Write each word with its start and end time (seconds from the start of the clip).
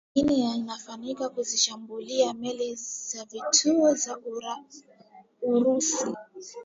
Ukraine 0.15 0.67
yafanikiwa 0.71 1.29
kuzishambulia 1.29 2.33
meli 2.33 2.75
za 2.75 3.25
kivita 3.29 3.93
za 3.93 4.19
Urusi 5.49 6.05